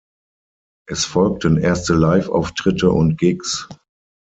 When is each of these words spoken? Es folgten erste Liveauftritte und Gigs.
Es 0.89 1.05
folgten 1.05 1.57
erste 1.57 1.93
Liveauftritte 1.93 2.89
und 2.89 3.19
Gigs. 3.19 3.69